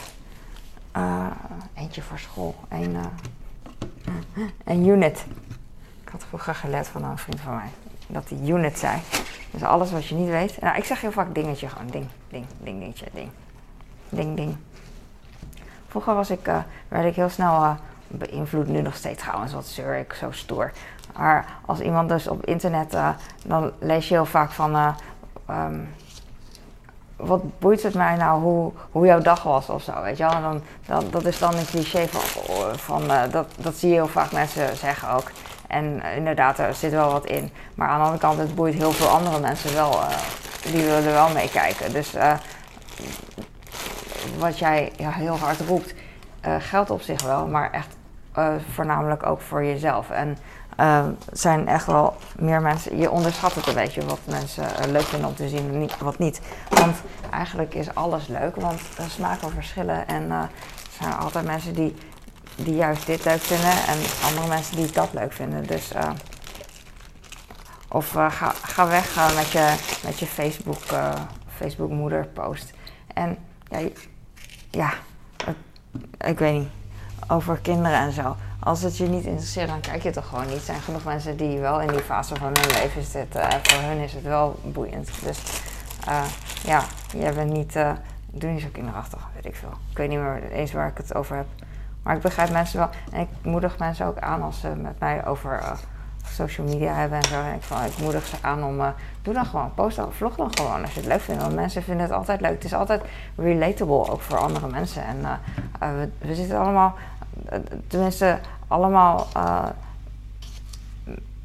Eentje 1.74 2.02
voor 2.02 2.20
school. 2.20 2.56
Een, 2.70 2.98
een 4.64 4.88
unit. 4.94 5.26
Ik 6.04 6.10
had 6.10 6.26
vroeger 6.28 6.56
geleerd 6.56 6.88
van 6.88 7.04
een 7.04 7.18
vriend 7.18 7.40
van 7.40 7.56
mij. 7.56 7.70
Dat 8.08 8.28
die 8.28 8.52
unit 8.52 8.80
zei. 8.80 9.02
Dus 9.52 9.64
alles 9.64 9.92
wat 9.92 10.06
je 10.06 10.16
niet 10.16 10.30
weet. 10.30 10.62
Nou, 10.62 10.78
ik 10.78 10.84
zeg 10.84 11.02
heel 11.02 11.12
vaak 11.12 11.36
dingetje 11.36 11.70
gewoon. 11.70 11.88
Ding, 11.88 12.06
ding, 12.30 12.46
ding, 12.62 12.80
dingetje, 12.80 13.06
ding. 13.14 13.30
Ding, 14.10 14.36
ding. 14.36 14.58
Vroeger 15.88 16.16
was 16.16 16.30
ik, 16.30 16.48
uh, 16.48 16.58
werd 16.88 17.06
ik 17.06 17.16
heel 17.16 17.30
snel 17.30 17.64
uh, 17.64 17.74
beïnvloed, 18.08 18.68
nu 18.68 18.82
nog 18.82 18.96
steeds 18.96 19.22
trouwens, 19.22 19.54
wat 19.54 19.66
zeur 19.66 19.96
ik, 19.96 20.14
zo 20.14 20.32
stoer. 20.32 20.72
Maar 21.18 21.46
als 21.66 21.80
iemand 21.80 22.10
dus 22.10 22.28
op 22.28 22.46
internet, 22.46 22.98
dan 23.46 23.72
lees 23.80 24.08
je 24.08 24.14
heel 24.14 24.26
vaak 24.26 24.52
van, 24.52 24.96
um, 25.50 25.88
wat 27.16 27.60
boeit 27.60 27.84
het 27.84 27.94
mij 27.94 28.16
nou 28.16 28.42
hoe, 28.42 28.72
hoe 28.92 29.06
jouw 29.06 29.20
dag 29.20 29.44
was 29.44 29.70
of 29.70 29.84
zo, 29.84 30.02
weet 30.02 30.18
je 30.18 30.24
wel. 30.24 30.34
En 30.34 30.62
dan, 30.86 31.04
dat 31.10 31.26
is 31.26 31.40
dan 31.40 31.56
een 31.56 31.66
cliché 31.66 32.08
van, 32.08 32.78
van 32.78 33.04
dat, 33.32 33.48
dat 33.58 33.76
zie 33.76 33.90
je 33.90 33.96
heel 33.96 34.08
vaak 34.08 34.32
mensen 34.32 34.78
zeggen 34.78 35.10
ook. 35.10 35.32
En 35.68 36.02
inderdaad, 36.16 36.60
er 36.60 36.74
zit 36.74 36.92
wel 36.92 37.12
wat 37.12 37.26
in. 37.26 37.52
Maar 37.76 37.88
aan 37.88 37.98
de 37.98 38.04
andere 38.04 38.22
kant, 38.22 38.38
het 38.38 38.56
boeit 38.56 38.74
heel 38.74 38.92
veel 38.92 39.08
andere 39.08 39.40
mensen 39.40 39.74
wel, 39.74 40.00
die 40.64 40.84
willen 40.84 41.06
er 41.06 41.12
wel 41.12 41.30
meekijken. 41.30 41.92
Dus 41.92 42.14
wat 44.38 44.60
jij 44.60 44.92
ja, 44.98 45.12
heel 45.12 45.38
hard 45.38 45.60
roept, 45.60 45.94
geldt 46.60 46.90
op 46.90 47.02
zich 47.02 47.24
wel, 47.24 47.48
maar 47.48 47.72
echt 47.72 47.98
voornamelijk 48.74 49.26
ook 49.26 49.42
voor 49.42 49.64
jezelf. 49.64 50.10
En 50.10 50.38
uh, 50.80 51.06
zijn 51.32 51.68
echt 51.68 51.86
wel 51.86 52.16
meer 52.40 52.62
mensen, 52.62 52.98
je 52.98 53.12
onderschat 53.12 53.56
het 53.56 53.68
een 53.68 53.74
beetje 53.74 54.06
wat 54.06 54.20
mensen 54.26 54.92
leuk 54.92 55.02
vinden 55.02 55.30
om 55.30 55.36
te 55.36 55.50
zien 55.50 55.90
en 55.90 55.90
wat 56.00 56.20
niet. 56.20 56.42
Want 56.70 56.96
eigenlijk 57.32 57.74
is 57.74 57.96
alles 57.96 58.28
leuk, 58.28 58.56
want 58.56 58.80
smaken 59.08 59.52
verschillen 59.52 60.08
en 60.08 60.32
er 60.32 60.50
zijn 61.00 61.14
altijd 61.14 61.46
mensen 61.46 61.74
die, 61.74 61.96
die 62.56 62.76
juist 62.76 63.06
dit 63.06 63.26
leuk 63.26 63.42
vinden 63.42 63.72
en 63.72 63.98
andere 64.30 64.48
mensen 64.48 64.76
die 64.76 64.92
dat 64.92 65.10
leuk 65.14 65.34
vinden. 65.34 65.68
Dus 65.68 65.92
of 67.88 68.10
ga, 68.10 68.54
ga 68.62 68.88
weg 68.88 69.36
met 69.36 69.52
je, 69.52 69.76
met 70.04 70.20
je 70.20 70.26
Facebook, 70.26 70.84
Facebook 71.56 71.90
moeder 71.90 72.28
post. 72.28 72.74
En 73.14 73.38
ja, 73.70 73.80
ja, 74.70 74.94
ik 76.18 76.40
weet 76.40 76.54
niet, 76.54 76.70
over 77.28 77.58
kinderen 77.58 78.00
en 78.00 78.12
zo. 78.12 78.36
Als 78.64 78.82
het 78.82 78.98
je 78.98 79.08
niet 79.08 79.26
interesseert, 79.26 79.68
dan 79.68 79.80
kijk 79.80 80.04
je 80.04 80.12
toch 80.12 80.28
gewoon 80.28 80.48
niet. 80.48 80.56
Er 80.56 80.62
zijn 80.62 80.82
genoeg 80.82 81.04
mensen 81.04 81.38
die 81.38 81.60
wel 81.60 81.82
in 81.82 81.88
die 81.88 82.00
fase 82.00 82.36
van 82.36 82.48
hun 82.54 82.82
leven 82.82 83.04
zitten. 83.04 83.42
En 83.42 83.60
voor 83.64 83.82
hun 83.82 83.98
is 83.98 84.14
het 84.14 84.24
wel 84.24 84.60
boeiend. 84.64 85.10
Dus 85.24 85.40
uh, 86.08 86.24
ja, 86.64 86.84
jij 87.18 87.34
bent 87.34 87.52
niet, 87.52 87.76
uh, 87.76 87.92
doe 88.32 88.50
niet 88.50 88.62
zo 88.62 88.68
kinderachtig, 88.72 89.28
weet 89.34 89.46
ik 89.46 89.56
veel. 89.56 89.74
Ik 89.92 89.98
weet 89.98 90.10
niet 90.10 90.20
meer 90.20 90.52
eens 90.52 90.72
waar 90.72 90.88
ik 90.88 90.98
het 90.98 91.16
over 91.16 91.36
heb. 91.36 91.46
Maar 92.04 92.16
ik 92.16 92.22
begrijp 92.22 92.52
mensen 92.52 92.80
wel. 92.80 92.90
En 93.12 93.20
ik 93.20 93.28
moedig 93.42 93.78
mensen 93.78 94.06
ook 94.06 94.20
aan 94.20 94.42
als 94.42 94.60
ze 94.60 94.68
met 94.68 95.00
mij 95.00 95.26
over 95.26 95.60
uh, 95.62 95.72
social 96.28 96.68
media 96.68 96.94
hebben 96.94 97.18
en 97.18 97.28
zo. 97.28 97.42
En 97.42 97.56
ik, 97.56 97.64
van, 97.64 97.84
ik 97.84 97.98
moedig 97.98 98.26
ze 98.26 98.36
aan 98.42 98.64
om, 98.64 98.94
doe 99.22 99.34
dan 99.34 99.46
gewoon, 99.46 99.74
post 99.74 99.96
dan, 99.96 100.14
vlog 100.14 100.36
dan 100.36 100.58
gewoon 100.58 100.82
als 100.82 100.94
je 100.94 101.00
het 101.00 101.10
leuk 101.10 101.22
vindt. 101.22 101.42
Want 101.42 101.56
mensen 101.56 101.84
vinden 101.84 102.06
het 102.06 102.16
altijd 102.16 102.42
leuk. 102.42 102.54
Het 102.54 102.64
is 102.64 102.74
altijd 102.74 103.02
relatable 103.36 104.10
ook 104.10 104.22
voor 104.22 104.38
andere 104.38 104.68
mensen. 104.68 105.04
En 105.04 105.40
we, 105.80 106.10
we, 106.18 106.36
zitten 106.36 106.60
allemaal, 106.60 106.96
tenminste 107.88 108.40
allemaal 108.74 109.28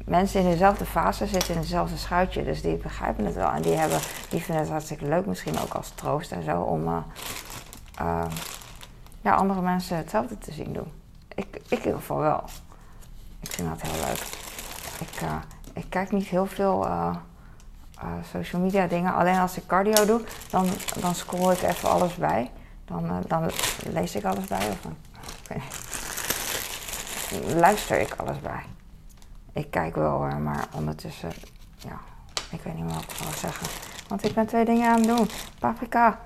mensen 0.05 0.41
in 0.41 0.49
dezelfde 0.49 0.85
fase 0.85 1.27
zitten 1.27 1.53
in 1.55 1.61
dezelfde 1.61 1.97
schuitje. 1.97 2.43
Dus 2.43 2.61
die 2.61 2.75
begrijpen 2.75 3.25
het 3.25 3.35
wel. 3.35 3.51
En 3.51 3.61
die, 3.61 3.73
hebben, 3.73 3.99
die 4.29 4.41
vinden 4.41 4.63
het 4.63 4.71
hartstikke 4.71 5.05
leuk, 5.05 5.25
misschien 5.25 5.59
ook 5.59 5.73
als 5.73 5.89
troost 5.89 6.31
en 6.31 6.43
zo, 6.43 6.61
om 6.61 7.03
ja, 9.21 9.33
andere 9.35 9.61
mensen 9.61 9.97
hetzelfde 9.97 10.37
te 10.37 10.51
zien 10.51 10.73
doen. 10.73 10.91
Ik, 11.35 11.47
ik 11.55 11.61
in 11.69 11.77
ieder 11.77 11.93
geval 11.93 12.17
wel. 12.17 12.43
Ik 13.39 13.51
vind 13.51 13.69
dat 13.69 13.81
heel 13.81 14.05
leuk. 14.05 14.21
Ik, 14.99 15.21
ik 15.73 15.89
kijk 15.89 16.11
niet 16.11 16.27
heel 16.27 16.45
veel 16.45 16.87
social 18.31 18.61
media 18.61 18.87
dingen. 18.87 19.13
Alleen 19.13 19.37
als 19.37 19.57
ik 19.57 19.65
cardio 19.65 20.05
doe, 20.05 20.21
dan, 20.49 20.67
dan 20.99 21.15
scroll 21.15 21.51
ik 21.51 21.61
even 21.61 21.89
alles 21.89 22.15
bij. 22.15 22.51
Dan, 22.85 23.23
dan 23.27 23.51
lees 23.91 24.15
ik 24.15 24.25
alles 24.25 24.45
bij. 24.45 24.69
Of 24.69 24.77
dan, 24.81 24.95
luister 27.55 27.99
ik 27.99 28.13
alles 28.17 28.39
bij. 28.39 28.63
Ik 29.53 29.71
kijk 29.71 29.95
wel, 29.95 30.19
maar 30.19 30.67
ondertussen, 30.73 31.31
ja, 31.77 31.99
ik 32.49 32.61
weet 32.61 32.75
niet 32.75 32.83
meer 32.83 32.93
wat 32.93 33.03
ik 33.03 33.17
wil 33.17 33.37
zeggen. 33.37 33.67
Want 34.07 34.25
ik 34.25 34.33
ben 34.33 34.47
twee 34.47 34.65
dingen 34.65 34.89
aan 34.89 34.99
het 34.99 35.17
doen. 35.17 35.29
Paprika. 35.59 36.19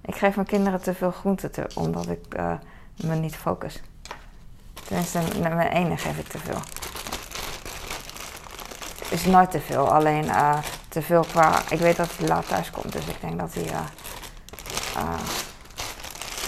Ik 0.00 0.14
geef 0.14 0.34
mijn 0.34 0.46
kinderen 0.46 0.82
te 0.82 0.94
veel 0.94 1.10
groenten, 1.10 1.52
te, 1.52 1.66
omdat 1.74 2.08
ik 2.08 2.36
me 2.96 3.14
niet 3.14 3.36
focus. 3.36 3.82
Tenminste, 4.84 5.20
mijn 5.40 5.58
ene 5.58 5.96
geef 5.96 6.18
ik 6.18 6.26
te 6.26 6.38
veel 6.38 6.60
is 9.14 9.24
nooit 9.24 9.50
te 9.50 9.60
veel. 9.60 9.92
Alleen 9.92 10.24
uh, 10.24 10.58
te 10.88 11.02
veel 11.02 11.24
qua. 11.24 11.62
Ik 11.70 11.78
weet 11.78 11.96
dat 11.96 12.10
hij 12.16 12.28
laat 12.28 12.48
thuis 12.48 12.70
komt, 12.70 12.92
dus 12.92 13.06
ik 13.06 13.20
denk 13.20 13.38
dat 13.38 13.54
hij 13.54 13.64
uh, 14.96 15.20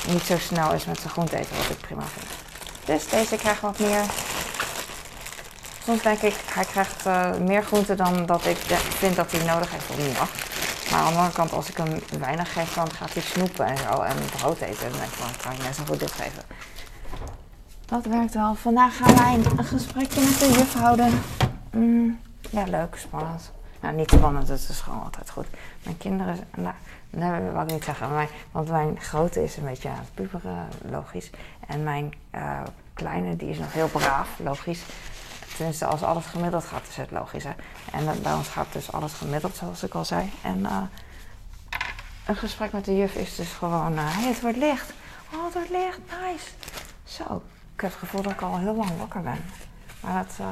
niet 0.08 0.22
zo 0.22 0.38
snel 0.38 0.72
is 0.72 0.84
met 0.84 0.98
zijn 0.98 1.10
groente 1.10 1.36
eten, 1.36 1.56
wat 1.56 1.70
ik 1.70 1.80
prima 1.80 2.02
vind. 2.02 2.45
Dus 2.86 3.08
deze 3.08 3.36
krijgt 3.36 3.60
wat 3.60 3.78
meer. 3.78 4.04
Soms 5.84 6.02
denk 6.02 6.20
ik, 6.20 6.34
hij 6.46 6.64
krijgt 6.64 7.06
uh, 7.06 7.36
meer 7.36 7.62
groente 7.62 7.94
dan 7.94 8.26
dat 8.26 8.46
ik 8.46 8.56
vind 8.98 9.16
dat 9.16 9.32
hij 9.32 9.44
nodig 9.44 9.70
heeft 9.70 9.90
op 9.90 10.14
dag. 10.14 10.30
Maar 10.90 11.00
aan 11.00 11.12
de 11.12 11.18
andere 11.18 11.34
kant, 11.34 11.52
als 11.52 11.68
ik 11.68 11.76
hem 11.76 12.00
weinig 12.18 12.52
geef, 12.52 12.74
dan 12.74 12.90
gaat 12.90 13.12
hij 13.12 13.22
snoepen 13.22 13.66
en 13.66 13.76
zo 13.76 14.00
en 14.00 14.16
brood 14.36 14.60
eten. 14.60 14.90
Dan 14.90 14.98
denk 14.98 15.10
ik 15.10 15.18
van, 15.18 15.30
kan 15.42 15.52
ik 15.52 15.62
net 15.62 15.74
zo 15.74 15.82
goed 15.86 16.00
dit 16.00 16.12
geven. 16.12 16.42
Dat 17.86 18.04
werkt 18.04 18.34
wel. 18.34 18.54
Vandaag 18.54 18.96
gaan 18.96 19.16
wij 19.16 19.34
een 19.34 19.64
gesprekje 19.64 20.20
met 20.20 20.38
de 20.38 20.50
juf 20.50 20.74
houden. 20.74 21.22
Mm, 21.70 22.20
ja, 22.50 22.64
leuk, 22.66 22.96
spannend. 22.96 23.50
Nou, 23.86 23.98
niet 23.98 24.10
spannend, 24.10 24.48
het 24.48 24.68
is 24.68 24.80
gewoon 24.80 25.02
altijd 25.02 25.30
goed. 25.30 25.46
Mijn 25.82 25.96
kinderen, 25.96 26.38
nou, 26.54 27.42
dat 27.42 27.52
wil 27.52 27.62
ik 27.62 27.70
niet 27.70 27.84
zeggen. 27.84 28.14
Mijn, 28.14 28.28
want 28.50 28.68
mijn 28.68 29.00
grote 29.00 29.42
is 29.42 29.56
een 29.56 29.64
beetje 29.64 29.90
puberen, 30.14 30.68
logisch. 30.90 31.30
En 31.66 31.82
mijn 31.82 32.14
uh, 32.34 32.60
kleine, 32.94 33.36
die 33.36 33.48
is 33.48 33.58
nog 33.58 33.72
heel 33.72 33.88
braaf, 33.88 34.28
logisch. 34.38 34.82
Tenminste, 35.56 35.86
als 35.86 36.02
alles 36.02 36.26
gemiddeld 36.26 36.64
gaat, 36.64 36.88
is 36.88 36.96
het 36.96 37.10
logisch. 37.10 37.44
Hè? 37.44 37.52
En 37.92 38.22
bij 38.22 38.32
ons 38.32 38.48
gaat 38.48 38.72
dus 38.72 38.92
alles 38.92 39.12
gemiddeld, 39.12 39.56
zoals 39.56 39.82
ik 39.82 39.94
al 39.94 40.04
zei. 40.04 40.30
En 40.42 40.58
uh, 40.58 40.82
een 42.26 42.36
gesprek 42.36 42.72
met 42.72 42.84
de 42.84 42.96
juf 42.96 43.14
is 43.14 43.34
dus 43.34 43.52
gewoon: 43.52 43.92
uh, 43.92 43.98
hey, 44.02 44.28
het 44.28 44.40
wordt 44.40 44.56
licht. 44.56 44.92
Oh, 45.34 45.44
het 45.44 45.54
wordt 45.54 45.70
licht, 45.70 45.98
nice. 45.98 46.46
Zo, 47.04 47.42
ik 47.74 47.80
heb 47.80 47.90
het 47.90 47.98
gevoel 47.98 48.22
dat 48.22 48.32
ik 48.32 48.40
al 48.40 48.58
heel 48.58 48.76
lang 48.76 48.90
wakker 48.98 49.22
ben. 49.22 49.44
Maar 50.00 50.24
dat, 50.24 50.46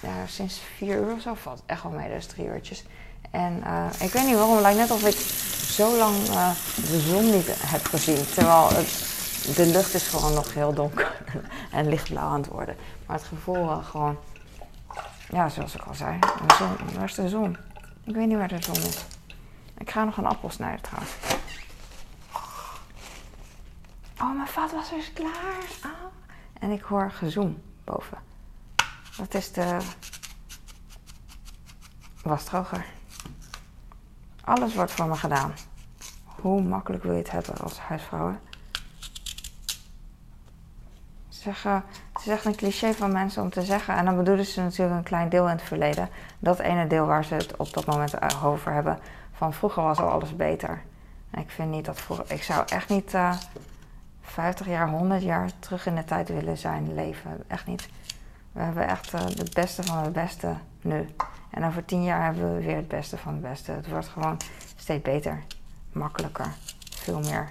ja, 0.00 0.26
sinds 0.26 0.60
vier 0.76 0.96
uur 0.96 1.12
of 1.12 1.20
zo 1.20 1.34
valt 1.34 1.62
echt 1.66 1.82
wel 1.82 1.92
mee, 1.92 2.08
dus 2.08 2.26
drie 2.26 2.46
uurtjes. 2.46 2.84
En 3.30 3.62
ik 4.00 4.12
weet 4.12 4.26
niet 4.26 4.34
waarom, 4.34 4.52
het 4.52 4.62
lijkt 4.62 4.78
net 4.78 4.90
alsof 4.90 5.08
ik 5.08 5.16
zo 5.70 5.96
lang 5.96 6.16
de 6.74 7.00
zon 7.00 7.30
niet 7.30 7.70
heb 7.70 7.84
gezien. 7.84 8.26
Terwijl 8.34 8.68
het 8.68 9.14
de 9.54 9.66
lucht 9.66 9.94
is 9.94 10.08
gewoon 10.08 10.34
nog 10.34 10.54
heel 10.54 10.74
donker 10.74 11.22
en 11.70 11.88
lichtblauw 11.88 12.28
aan 12.28 12.40
het 12.40 12.50
worden. 12.50 12.76
Maar 13.06 13.16
het 13.16 13.26
gevoel 13.26 13.70
uh, 13.70 13.84
gewoon, 13.84 14.16
ja, 15.30 15.48
zoals 15.48 15.74
ik 15.74 15.82
al 15.82 15.94
zei, 15.94 16.18
zon, 16.58 16.76
waar 16.94 17.04
is 17.04 17.14
de 17.14 17.28
zon? 17.28 17.56
Ik 18.04 18.14
weet 18.14 18.26
niet 18.26 18.36
waar 18.36 18.48
de 18.48 18.62
zon 18.62 18.76
is. 18.76 19.04
Ik 19.78 19.90
ga 19.90 20.04
nog 20.04 20.16
een 20.16 20.26
appel 20.26 20.50
snijden 20.50 20.80
trouwens. 20.80 21.12
Oh, 24.20 24.36
mijn 24.36 24.48
vaatwasser 24.48 24.98
is 24.98 25.12
klaar. 25.12 25.64
Ah. 25.82 25.90
En 26.58 26.70
ik 26.70 26.82
hoor 26.82 27.10
gezoem 27.10 27.62
boven. 27.84 28.18
Dat 29.16 29.34
is 29.34 29.52
de 29.52 29.78
wasdroger. 32.22 32.84
Alles 34.44 34.74
wordt 34.74 34.92
voor 34.92 35.06
me 35.06 35.14
gedaan. 35.14 35.54
Hoe 36.24 36.62
makkelijk 36.62 37.02
wil 37.02 37.12
je 37.12 37.18
het 37.18 37.30
hebben 37.30 37.56
als 37.56 37.78
huisvrouwen? 37.78 38.40
zeggen, 41.46 41.84
het 42.12 42.20
is 42.20 42.28
echt 42.28 42.44
een 42.44 42.56
cliché 42.56 42.92
van 42.92 43.12
mensen 43.12 43.42
om 43.42 43.50
te 43.50 43.62
zeggen. 43.62 43.94
En 43.96 44.04
dan 44.04 44.16
bedoelen 44.16 44.46
ze 44.46 44.60
natuurlijk 44.60 44.96
een 44.96 45.02
klein 45.02 45.28
deel 45.28 45.44
in 45.44 45.56
het 45.56 45.62
verleden. 45.62 46.08
Dat 46.38 46.58
ene 46.58 46.86
deel 46.86 47.06
waar 47.06 47.24
ze 47.24 47.34
het 47.34 47.56
op 47.56 47.72
dat 47.72 47.86
moment 47.86 48.42
over 48.42 48.72
hebben. 48.72 48.98
Van 49.32 49.52
vroeger 49.52 49.82
was 49.82 49.98
al 49.98 50.08
alles 50.08 50.36
beter. 50.36 50.82
En 51.30 51.40
ik 51.40 51.50
vind 51.50 51.70
niet 51.70 51.84
dat 51.84 52.00
vroeger. 52.00 52.24
Ik 52.28 52.42
zou 52.42 52.64
echt 52.66 52.88
niet 52.88 53.14
uh, 53.14 53.28
eh, 53.28 53.36
50 54.20 54.66
jaar, 54.66 54.88
100 54.88 55.22
jaar 55.22 55.50
terug 55.58 55.86
in 55.86 55.94
de 55.94 56.04
tijd 56.04 56.28
willen 56.28 56.58
zijn, 56.58 56.94
leven. 56.94 57.44
Echt 57.46 57.66
niet. 57.66 57.88
We 58.56 58.62
hebben 58.62 58.88
echt 58.88 59.12
het 59.12 59.54
beste 59.54 59.82
van 59.82 59.98
het 59.98 60.12
beste 60.12 60.56
nu. 60.80 61.08
En 61.50 61.64
over 61.64 61.84
10 61.84 62.02
jaar 62.02 62.24
hebben 62.24 62.54
we 62.54 62.62
weer 62.62 62.76
het 62.76 62.88
beste 62.88 63.16
van 63.16 63.32
het 63.32 63.42
beste. 63.42 63.72
Het 63.72 63.88
wordt 63.88 64.08
gewoon 64.08 64.36
steeds 64.76 65.02
beter, 65.02 65.42
makkelijker, 65.92 66.54
veel 66.90 67.20
meer 67.20 67.50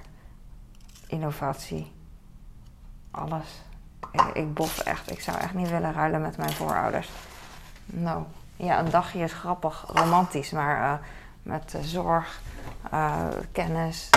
innovatie. 1.08 1.92
Alles 3.12 3.64
ik, 4.34 4.54
bof 4.54 4.80
echt. 4.80 5.12
Ik 5.12 5.20
zou 5.20 5.38
echt 5.38 5.54
niet 5.54 5.70
willen 5.70 5.94
ruilen 5.94 6.22
met 6.22 6.38
mijn 6.38 6.52
voorouders. 6.52 7.10
Nou, 7.86 8.24
ja, 8.56 8.80
een 8.80 8.90
dagje 8.90 9.20
is 9.20 9.34
grappig, 9.34 9.86
romantisch, 9.88 10.52
maar 10.52 10.78
uh, 10.78 10.94
met 11.44 11.74
uh, 11.76 11.82
zorg, 11.82 12.42
uh, 12.94 13.28
kennis, 13.52 14.10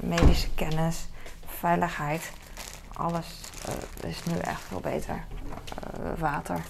medische 0.00 0.54
kennis, 0.54 1.08
veiligheid, 1.46 2.32
alles 2.98 3.40
is 4.00 4.24
nu 4.24 4.36
echt 4.38 4.60
veel 4.60 4.80
beter. 4.80 5.24
water, 6.18 6.62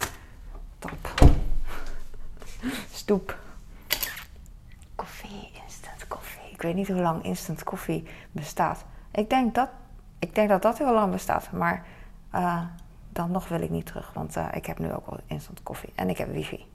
top, 0.78 1.30
stoep, 3.00 3.38
koffie, 4.94 5.50
instant 5.64 6.06
koffie. 6.08 6.50
Ik 6.50 6.62
weet 6.62 6.74
niet 6.74 6.88
hoe 6.88 7.00
lang 7.00 7.24
instant 7.24 7.64
koffie 7.64 8.08
bestaat. 8.32 8.84
Ik 9.10 9.30
denk 9.30 9.54
dat, 9.54 9.68
ik 10.18 10.34
denk 10.34 10.48
dat 10.48 10.62
dat 10.62 10.78
heel 10.78 10.94
lang 10.94 11.12
bestaat, 11.12 11.52
maar 11.52 11.86
uh, 12.34 12.62
dan 13.08 13.30
nog 13.30 13.48
wil 13.48 13.60
ik 13.60 13.70
niet 13.70 13.86
terug, 13.86 14.12
want 14.12 14.36
ik 14.52 14.66
heb 14.66 14.78
nu 14.78 14.92
ook 14.92 15.06
al 15.06 15.18
instant 15.26 15.62
koffie 15.62 15.92
en 15.94 16.08
ik 16.08 16.18
heb 16.18 16.32
wifi. 16.32 16.66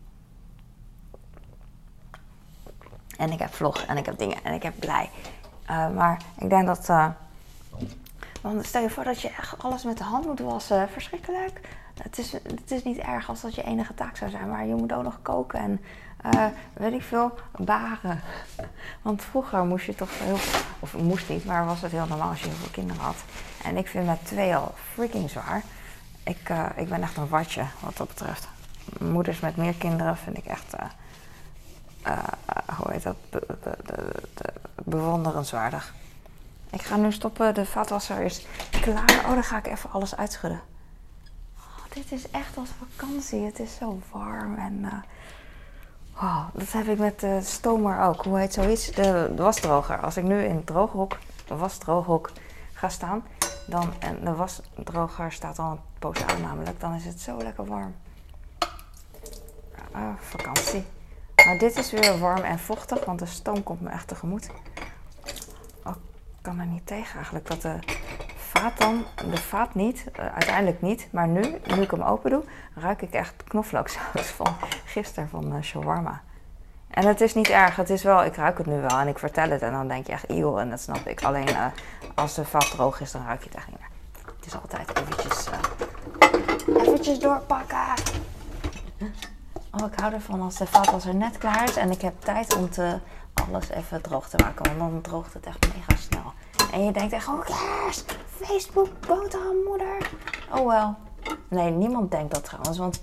En 3.18 3.32
ik 3.32 3.40
heb 3.40 3.54
vlog 3.54 3.82
en 3.82 3.98
ik 3.98 4.06
heb 4.06 4.18
dingen 4.18 4.44
en 4.44 4.54
ik 4.54 4.64
heb 4.64 4.80
blij. 4.80 5.10
Maar 5.68 6.22
ik 6.38 6.50
denk 6.50 6.66
dat. 6.66 7.14
Want 8.44 8.66
stel 8.66 8.82
je 8.82 8.90
voor 8.90 9.04
dat 9.04 9.22
je 9.22 9.30
echt 9.30 9.64
alles 9.64 9.84
met 9.84 9.98
de 9.98 10.04
hand 10.04 10.26
moet 10.26 10.40
wassen. 10.40 10.90
Verschrikkelijk. 10.90 11.60
Het 12.02 12.18
is, 12.18 12.32
het 12.32 12.72
is 12.72 12.84
niet 12.84 12.98
erg 12.98 13.30
als 13.30 13.42
dat 13.42 13.56
je 13.56 13.64
enige 13.64 13.94
taak 13.94 14.18
zou 14.18 14.32
zijn, 14.32 14.50
maar 14.50 14.66
je 14.66 14.76
moet 14.76 14.94
ook 14.94 15.04
nog 15.04 15.20
koken 15.22 15.60
en 15.60 15.82
uh, 16.34 16.46
weet 16.74 16.94
ik 16.94 17.02
veel, 17.02 17.32
baren. 17.58 18.22
Want 19.02 19.24
vroeger 19.24 19.66
moest 19.66 19.86
je 19.86 19.96
toch 19.96 20.20
heel, 20.20 20.38
of 20.80 20.98
moest 20.98 21.30
niet, 21.30 21.46
maar 21.46 21.66
was 21.66 21.82
het 21.82 21.92
heel 21.92 22.06
normaal 22.08 22.30
als 22.30 22.40
je 22.40 22.48
heel 22.48 22.56
veel 22.56 22.72
kinderen 22.72 23.02
had. 23.02 23.16
En 23.64 23.78
ik 23.78 23.88
vind 23.88 24.06
met 24.06 24.26
twee 24.26 24.56
al 24.56 24.74
freaking 24.94 25.30
zwaar. 25.30 25.64
Ik, 26.24 26.50
uh, 26.50 26.66
ik 26.76 26.90
ben 26.90 27.02
echt 27.02 27.18
een 27.18 27.28
watje 27.28 27.66
wat 27.80 27.98
dat 27.98 28.08
betreft. 28.08 28.48
Moeders 29.00 29.40
met 29.40 29.56
meer 29.56 29.74
kinderen 29.74 30.18
vind 30.18 30.38
ik 30.38 30.46
echt, 30.46 30.74
uh, 32.06 32.18
hoe 32.78 32.92
heet 32.92 33.04
dat, 33.04 33.16
be, 33.30 33.46
be, 33.64 33.78
be, 33.86 34.54
bewonderenswaardig. 34.76 35.94
Ik 36.74 36.82
ga 36.82 36.96
nu 36.96 37.12
stoppen, 37.12 37.54
de 37.54 37.66
vaatwasser 37.66 38.22
is 38.22 38.46
klaar. 38.82 39.24
Oh, 39.26 39.34
dan 39.34 39.44
ga 39.44 39.58
ik 39.58 39.68
even 39.68 39.92
alles 39.92 40.16
uitschudden. 40.16 40.62
Oh, 41.58 41.84
dit 41.94 42.12
is 42.12 42.32
echt 42.32 42.58
als 42.58 42.70
vakantie. 42.80 43.46
Het 43.46 43.60
is 43.60 43.76
zo 43.76 44.00
warm 44.12 44.58
en 44.58 45.04
Oh, 46.16 46.46
dat 46.54 46.72
heb 46.72 46.88
ik 46.88 46.98
met 46.98 47.20
de 47.20 47.40
stomer 47.42 48.02
ook. 48.02 48.24
Hoe 48.24 48.40
heet 48.40 48.54
zoiets? 48.54 48.92
De, 48.92 49.34
wasdroger. 49.36 50.00
Als 50.00 50.18
ik 50.18 50.24
nu 50.24 50.44
in 50.44 50.56
het 50.56 50.66
drooghok, 50.66 51.18
de 51.48 51.56
wasdrooghok 51.56 52.32
ga 52.74 52.90
staan, 52.90 53.24
dan, 53.68 53.94
en 54.00 54.20
de 54.24 54.34
wasdroger 54.34 55.32
staat 55.32 55.60
al 55.60 55.72
een 55.72 55.80
poos 56.00 56.26
aan 56.26 56.42
namelijk, 56.42 56.80
dan 56.80 56.94
is 56.94 57.06
het 57.06 57.22
zo 57.22 57.38
lekker 57.38 57.66
warm. 57.66 57.96
Ah, 59.92 60.14
vakantie. 60.20 60.86
Maar 61.46 61.58
dit 61.58 61.78
is 61.78 61.92
weer 61.92 62.20
warm 62.20 62.42
en 62.42 62.60
vochtig, 62.60 63.06
want 63.06 63.20
de 63.20 63.26
stoom 63.26 63.64
komt 63.64 63.82
me 63.82 63.90
echt 63.90 64.08
tegemoet. 64.08 64.50
Kan 66.44 66.60
er 66.60 66.66
niet 66.66 66.88
tegen 66.88 67.16
eigenlijk 67.16 67.48
dat 67.48 67.62
de 67.62 67.80
vaat 68.38 68.78
dan, 68.78 69.06
de 69.30 69.38
vaat 69.38 69.74
niet, 69.74 70.06
uh, 70.20 70.26
uiteindelijk 70.26 70.82
niet, 70.82 71.08
maar 71.12 71.28
nu, 71.28 71.42
nu 71.66 71.82
ik 71.82 71.92
hem 71.92 72.02
open 72.02 72.30
doe, 72.30 72.44
ruik 72.76 73.02
ik 73.02 73.14
echt 73.14 73.44
knoflooksaus 73.44 74.28
van 74.42 74.56
gisteren 74.86 75.30
van 75.30 75.56
uh, 75.56 75.62
shawarma. 75.62 76.22
En 76.90 77.08
het 77.08 77.22
is 77.22 77.34
niet 77.34 77.50
erg, 77.50 77.76
het 77.76 77.90
is 77.90 78.04
wel, 78.04 78.24
ik 78.24 78.36
ruik 78.36 78.58
het 78.58 78.68
nu 78.68 78.82
wel 78.82 79.00
en 79.00 79.08
ik 79.08 79.20
vertel 79.20 79.50
het 79.50 79.62
en 79.62 79.72
dan 79.72 79.88
denk 79.88 80.06
je 80.06 80.12
echt 80.12 80.30
eeuw 80.30 80.58
en 80.58 80.70
dat 80.70 80.80
snap 80.80 81.08
ik. 81.08 81.24
Alleen 81.24 81.50
uh, 81.50 81.66
als 82.16 82.34
de 82.34 82.46
vaat 82.46 82.72
droog 82.72 83.00
is, 83.00 83.12
dan 83.12 83.26
ruik 83.26 83.44
je 83.44 83.50
het 83.50 83.58
echt 83.58 83.68
niet 83.68 83.80
meer. 83.80 83.90
Het 84.36 84.46
is 84.46 84.56
altijd 84.56 84.98
eventjes, 84.98 85.48
eventjes 86.84 87.20
doorpakken. 87.20 87.78
Oh, 89.72 89.92
ik 89.92 90.00
hou 90.00 90.14
ervan 90.14 90.42
als 90.42 90.58
de 90.58 90.68
vaat 90.68 91.04
er 91.04 91.16
net 91.16 91.38
klaar 91.38 91.64
is 91.64 91.76
en 91.76 91.92
ik 91.92 92.02
heb 92.02 92.22
tijd 92.22 92.56
om 92.56 92.70
te, 92.70 93.00
alles 93.34 93.70
even 93.70 94.02
droog 94.02 94.30
te 94.30 94.38
maken, 94.38 94.66
want 94.66 94.92
dan 94.92 95.02
droogt 95.02 95.34
het 95.34 95.46
echt 95.46 95.68
mega. 95.76 95.93
En 96.74 96.86
je 96.86 96.92
denkt 96.92 97.14
echt, 97.14 97.28
oh 97.28 97.46
yes, 97.46 98.04
Facebook, 98.26 98.90
boterhammoeder. 99.08 100.10
Oh 100.52 100.68
wel. 100.68 100.96
Nee, 101.48 101.72
niemand 101.72 102.12
denkt 102.12 102.34
dat 102.34 102.44
trouwens. 102.44 102.78
Want 102.78 103.02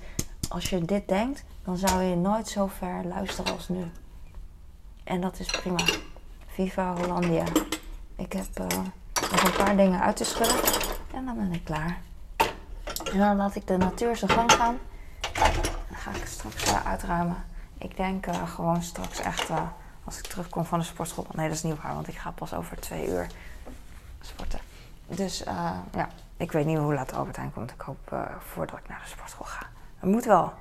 als 0.49 0.71
je 0.71 0.85
dit 0.85 1.09
denkt, 1.09 1.45
dan 1.65 1.77
zou 1.77 2.03
je 2.03 2.17
nooit 2.17 2.49
zo 2.49 2.67
ver 2.67 3.05
luisteren 3.05 3.53
als 3.53 3.69
nu. 3.69 3.91
En 5.05 5.21
dat 5.21 5.39
is 5.39 5.47
prima. 5.47 5.85
Viva 6.47 6.95
Hollandia. 6.95 7.45
Ik 8.17 8.33
heb 8.33 8.59
uh, 8.61 8.67
nog 9.31 9.43
een 9.45 9.65
paar 9.65 9.77
dingen 9.77 10.01
uit 10.01 10.17
te 10.17 10.25
schudden. 10.25 10.61
En 11.15 11.25
dan 11.25 11.35
ben 11.37 11.53
ik 11.53 11.65
klaar. 11.65 12.01
En 13.13 13.19
dan 13.19 13.37
laat 13.37 13.55
ik 13.55 13.67
de 13.67 13.77
natuur 13.77 14.17
zijn 14.17 14.31
gang 14.31 14.53
gaan. 14.53 14.79
Dan 15.89 15.99
ga 15.99 16.11
ik 16.11 16.27
straks 16.27 16.65
uh, 16.65 16.87
uitruimen. 16.87 17.45
Ik 17.79 17.97
denk 17.97 18.27
uh, 18.27 18.49
gewoon 18.49 18.83
straks 18.83 19.21
echt 19.21 19.51
als 20.05 20.19
ik 20.19 20.27
terugkom 20.27 20.65
van 20.65 20.79
de 20.79 20.85
sportschool. 20.85 21.27
Nee, 21.33 21.49
dat 21.49 21.57
is 21.57 21.63
niet 21.63 21.83
waar, 21.83 21.95
want 21.95 22.09
ik 22.09 22.17
ga 22.17 22.31
pas 22.31 22.55
over 22.55 22.81
twee 22.81 23.09
uur 23.09 23.27
sporten. 24.21 24.59
Dus 25.07 25.47
uh, 25.47 25.71
ja, 25.95 26.09
ik 26.37 26.53
weet 26.53 26.67
niet 26.67 26.79
hoe 26.79 26.95
laat 26.95 27.13
Albert 27.13 27.37
Heijn 27.37 27.53
komt. 27.53 27.71
Ik 27.71 27.81
hoop 27.81 28.11
uh, 28.13 28.23
voordat 28.39 28.79
ik 28.79 28.89
naar 28.89 29.01
de 29.03 29.09
sportschool 29.09 29.47
ga. 29.47 29.67
Het 29.99 30.11
moet 30.11 30.25
wel. 30.25 30.53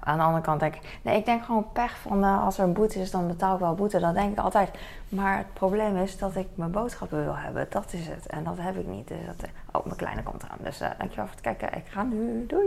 Aan 0.00 0.18
de 0.18 0.24
andere 0.24 0.42
kant 0.42 0.60
denk 0.60 0.74
ik, 0.74 0.98
nee, 1.02 1.16
ik 1.16 1.24
denk 1.24 1.44
gewoon 1.44 1.72
pech 1.72 1.98
van 1.98 2.24
eh, 2.24 2.44
als 2.44 2.58
er 2.58 2.64
een 2.64 2.72
boete 2.72 3.00
is, 3.00 3.10
dan 3.10 3.26
betaal 3.26 3.54
ik 3.54 3.60
wel 3.60 3.74
boete. 3.74 4.00
Dat 4.00 4.14
denk 4.14 4.32
ik 4.32 4.38
altijd. 4.38 4.70
Maar 5.08 5.36
het 5.36 5.52
probleem 5.52 5.96
is 5.96 6.18
dat 6.18 6.36
ik 6.36 6.46
mijn 6.54 6.70
boodschappen 6.70 7.24
wil 7.24 7.36
hebben. 7.36 7.66
Dat 7.70 7.92
is 7.92 8.06
het. 8.06 8.26
En 8.26 8.44
dat 8.44 8.56
heb 8.58 8.76
ik 8.76 8.86
niet. 8.86 9.08
Dus 9.08 9.18
dat, 9.26 9.48
oh, 9.72 9.84
mijn 9.84 9.96
kleine 9.96 10.22
komt 10.22 10.42
eraan. 10.42 10.58
Dus 10.60 10.78
dankjewel 10.78 11.26
voor 11.26 11.34
het 11.34 11.40
kijken. 11.40 11.74
Ik 11.76 11.86
ga 11.88 12.02
nu. 12.02 12.46
Doei. 12.46 12.66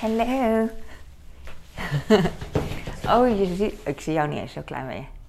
Hallo. 0.00 0.68
oh, 3.14 3.38
je 3.38 3.54
ziet, 3.56 3.74
ik 3.84 4.00
zie 4.00 4.12
jou 4.12 4.28
niet 4.28 4.38
eens 4.38 4.52
zo 4.52 4.62
klein 4.64 4.86
ben 4.86 4.96
je. 4.96 5.21